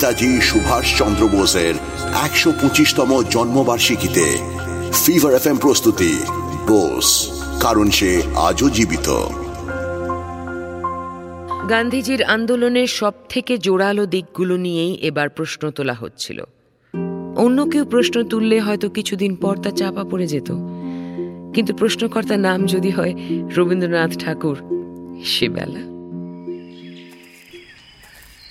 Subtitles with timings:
[0.00, 1.74] নেতাজি সুভাষ চন্দ্র বোসের
[2.24, 4.26] একশো পঁচিশতম জন্মবার্ষিকীতে
[4.92, 6.12] ফিভার এফ প্রস্তুতি।
[6.66, 7.08] বোস
[7.60, 9.08] কারণ সে আজও জীবিত।
[11.70, 16.38] গান্ধীজির আন্দোলনের সব থেকে জোরালো দিকগুলো নিয়েই এবার প্রশ্ন তোলা হচ্ছিল।
[17.36, 20.50] অন্য কেউ প্রশ্ন তুললে হয়তো কিছুদিন পর তা চাপা পড়ে যেত।
[21.54, 23.14] কিন্তু প্রশ্নকর্তার নাম যদি হয়
[23.56, 24.56] রবীন্দ্রনাথ ঠাকুর
[25.24, 25.82] সে বেলা।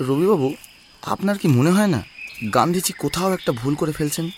[0.04, 0.54] রবিবাবু
[1.04, 2.04] আপনার কি মনে হয় না
[2.54, 4.30] গান্ধীজি কোথাও একটা ভুল করে ফেলছেন?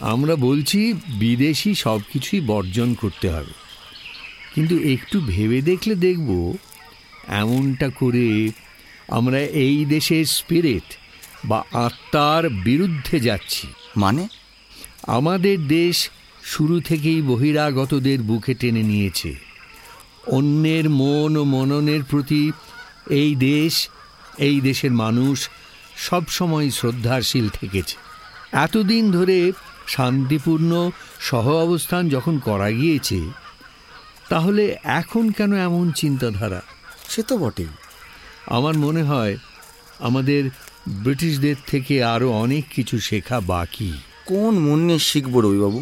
[0.00, 3.52] আমরা বলছি বিদেশি সব কিছুই বর্জন করতে হবে।
[4.54, 6.54] কিন্তু একটু ভেবে দেখলে দেখব
[7.28, 8.50] এমনটা করে
[9.08, 10.96] আমরা এই দেশের স্পিরিট
[11.44, 14.28] বা আত্মার বিরুদ্ধে যাচ্ছি। মানে?
[15.06, 16.10] আমাদের দেশ
[16.44, 19.34] শুরু থেকেই বহিরাগতদের বুকে টেনে নিয়েছে।
[20.26, 22.52] অন্যের মন ও মননের প্রতি
[23.10, 23.88] এই দেশ
[24.38, 25.48] এই দেশের মানুষ
[25.98, 27.96] সবসময় শ্রদ্ধাশীল থেকেছে।
[28.52, 29.52] এতদিন ধরে
[29.88, 30.90] শান্তিপূর্ণ
[31.20, 33.20] সহ অবস্থান যখন করা গিয়েছে
[34.28, 36.60] তাহলে এখন কেন এমন চিন্তাধারা?
[37.08, 37.72] সে তো বটেই।
[38.46, 39.34] আমার মনে হয়
[39.98, 40.42] আমাদের
[40.88, 43.92] ব্রিটিশদের থেকে আরও অনেক কিছু শেখা বাকি।
[44.26, 45.80] কোন মন নিয়ে শিখব রবিবাবু?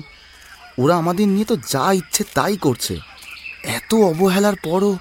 [0.79, 2.95] ওরা আমাদের নিয়ে তো যা ইচ্ছে তাই করছে।
[3.65, 4.93] এত অবহেলার পরও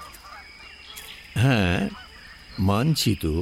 [1.35, 1.89] হ্যাঁ
[2.59, 3.33] মানছি তো।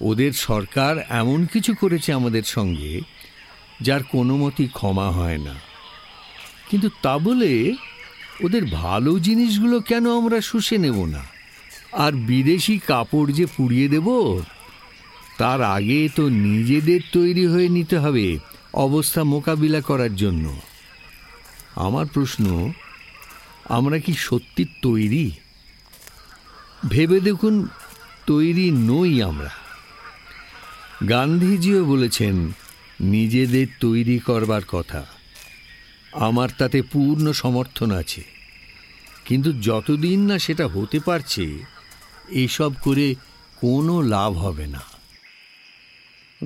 [0.00, 3.00] ওদের সরকার এমন কিছু করেছে আমাদের সঙ্গে,
[3.80, 5.54] যার কোনো মতই ক্ষমা হয় না।
[6.70, 7.74] কিন্তু তা বলে
[8.44, 11.24] ওদের ভালো জিনিসগুলো কেন আমরা শুষে নেব না?
[11.92, 14.40] আর বিদেশি কাপড় যে পুড়িয়ে দেব,
[15.38, 18.38] তার আগে তো নিজেদের তৈরি হয়ে নিতে হবে
[18.74, 20.60] অবস্থা মোকাবিলা করার জন্য।
[21.76, 22.72] আমার প্রশ্ন,
[23.64, 25.30] আমরা কি সত্যি তৈরি?
[26.88, 27.68] ভেবে দেখুন,
[28.26, 29.59] তৈরি নই আমরা।
[31.08, 32.52] গান্ধীজিও বলেছেন,
[33.00, 35.06] নিজেদের তৈরি করবার কথা।
[36.12, 38.22] আমার তাতে পূর্ণ সমর্থন আছে।
[39.24, 41.58] কিন্তু যতদিন না সেটা হতে পারছে,
[42.28, 43.14] এসব করে
[43.56, 44.80] কোনো লাভ হবে না।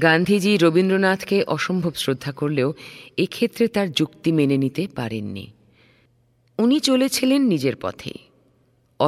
[0.03, 2.75] গান্ধীজি রবীন্দ্রনাথকে অসম্ভব শ্রদ্ধা করলেও
[3.17, 5.53] এক্ষেত্রে তার যুক্তি মেনে নিতে পারেননি।
[6.59, 8.24] উনি চলেছিলেন নিজের পথে।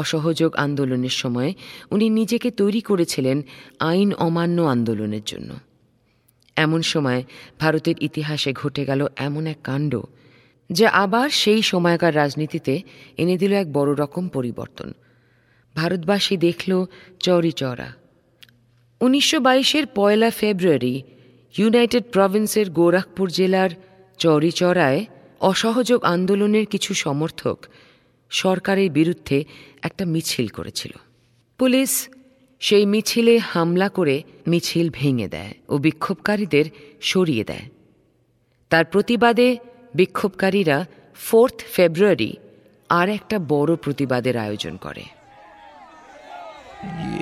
[0.00, 1.50] অসহযোগ আন্দোলনের সময়
[1.90, 3.38] উনি নিজেকে তৈরি করেছিলেন
[3.80, 5.50] আইন অমান্য আন্দোলনের জন্য।
[6.56, 7.20] এমন সময়
[7.60, 9.92] ভারতের ইতিহাসে ঘটে গেল এমন এক কাণ্ড,
[10.70, 12.74] যা আবার সেই সময়কার রাজনীতিতে
[13.18, 14.88] এনে দিল এক বড় রকম পরিবর্তন।
[15.74, 16.70] ভারতবাসী দেখল
[17.20, 17.88] চৌরি চড়া
[19.00, 20.94] উনিশশো বাইশের পয়লা ফেব্রুয়ারি
[21.54, 23.70] ইউনাইটেড প্রভিন্সের গোরখপুর জেলার
[24.18, 25.00] চৌরিচড়ায়
[25.40, 27.58] অসহযোগ আন্দোলনের কিছু সমর্থক
[28.31, 29.37] সরকারের বিরুদ্ধে
[29.83, 30.93] একটা মিছিল করেছিল
[31.59, 31.91] পুলিশ
[32.61, 34.15] সেই মিছিলে হামলা করে
[34.47, 36.65] মিছিল ভেঙে দেয় ও বিক্ষোভকারীদের
[37.01, 37.65] সরিয়ে দেয়
[38.71, 39.47] তার প্রতিবাদে
[39.95, 40.77] বিক্ষোভকারীরা
[41.19, 42.31] ফোর্থ ফেব্রুয়ারি
[42.89, 45.03] আর একটা বড় প্রতিবাদের আয়োজন করে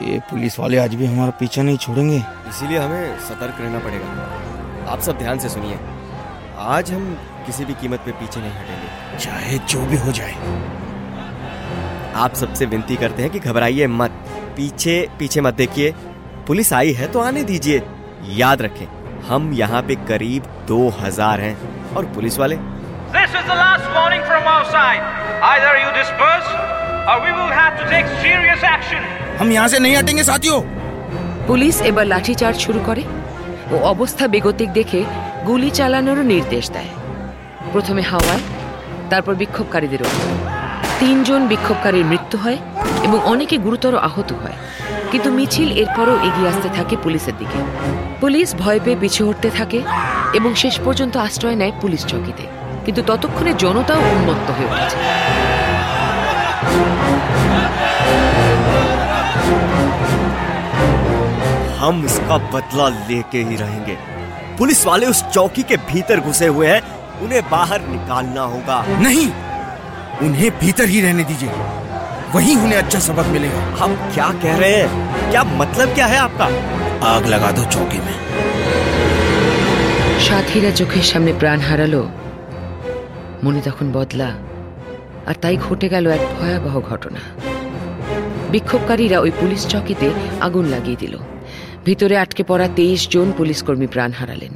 [0.01, 2.19] ये पुलिस वाले आज भी हमारा पीछा नहीं छोड़ेंगे
[2.49, 4.09] इसीलिए हमें सतर्क रहना पड़ेगा
[4.87, 5.77] आप सब ध्यान से सुनिए
[6.67, 7.03] आज हम
[7.45, 10.35] किसी भी कीमत पे पीछे नहीं हटेंगे चाहे जो भी हो जाए
[12.15, 14.11] आप सबसे विनती करते हैं कि घबराइए मत
[14.57, 15.93] पीछे पीछे मत देखिए
[16.47, 17.81] पुलिस आई है तो आने दीजिए
[18.35, 18.85] याद रखें
[19.27, 21.55] हम यहाँ पे करीब दो हजार हैं
[21.95, 22.57] और पुलिस वाले
[23.11, 25.05] This is the last warning from our side.
[25.43, 26.49] Either you disperse
[27.05, 29.07] or we will have to take serious action.
[29.39, 30.61] हम यहाँ से नहीं हटेंगे साथियों
[31.47, 33.03] পুলিশ এবার লাঠিচার্জ শুরু করে
[33.73, 35.01] ও অবস্থা বেগতিক দেখে
[35.47, 36.91] গুলি চালানোরও নির্দেশ দেয়
[37.73, 38.43] প্রথমে হাওয়ায়
[39.11, 40.23] তারপর বিক্ষোভকারীদের ওপর
[40.99, 42.59] তিনজন বিক্ষোভকারীর মৃত্যু হয়
[43.05, 44.57] এবং অনেকে গুরুতর আহত হয়
[45.11, 47.59] কিন্তু মিছিল এরপরও এগিয়ে আসতে থাকে পুলিশের দিকে
[48.21, 49.79] পুলিশ ভয় পেয়ে পিছু হটতে থাকে
[50.33, 52.45] এবং শেষ পর্যন্ত আশ্রয় নেয় পুলিশ চৌকিতে
[52.85, 54.97] কিন্তু ততক্ষণে জনতাও উন্মত্ত হয়ে উঠেছে
[61.81, 63.95] हम इसका बदला लेके ही रहेंगे
[64.57, 66.81] पुलिस वाले उस चौकी के भीतर घुसे हुए हैं
[67.23, 69.29] उन्हें बाहर निकालना होगा नहीं
[70.21, 71.49] उन्हें भीतर ही रहने दीजिए
[72.33, 76.45] वहीं उन्हें अच्छा सबक मिलेगा हम क्या कह रहे हैं क्या मतलब क्या है आपका
[77.07, 78.17] आग लगा दो चौकी में
[80.21, 82.01] সাথীরা চোখের সামনে প্রাণ হারালো
[83.43, 84.29] মনে তখন বদলা
[85.29, 87.21] আর তাই ঘটে গেল এক ভয়াবহ ঘটনা
[88.53, 90.07] বিক্ষোভকারীরা ওই পুলিশ চকিতে
[90.41, 91.15] আগুন লাগিয়ে দিল
[91.85, 94.53] ভিতরে আটকে পড়া তেইশ জন পুলিশকর্মী প্রাণ হারালেন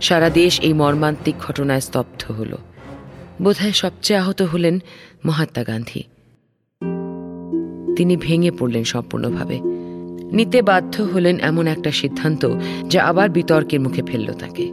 [0.00, 2.52] সারা দেশ এই মর্মান্তিক ঘটনায় স্তব্ধ হল
[3.43, 4.79] বোধহয় সবচেয়ে আহত হলেন
[5.25, 6.03] মহাত্মা গান্ধী।
[7.95, 9.59] তিনি ভেঙে পড়লেন সম্পূর্ণভাবে।
[10.35, 12.49] নিতে বাধ্য হলেন এমন একটা সিদ্ধান্ত
[12.89, 14.71] যা আবার বিতর্কের মুখে ফেলল তাকে।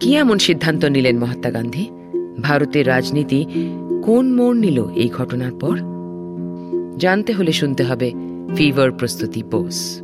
[0.00, 1.88] কি এমন সিদ্ধান্ত নিলেন মহাত্মা গান্ধী?
[2.42, 3.46] ভারতের রাজনীতি
[4.04, 5.78] কোন মোড় নিল এই ঘটনার পর?
[6.98, 8.12] জানতে হলে শুনতে হবে
[8.56, 10.03] ফিভার প্রস্তুতি বোস।